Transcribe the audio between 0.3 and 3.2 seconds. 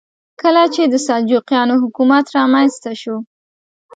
کله چې د سلجوقیانو حکومت رامنځته شو.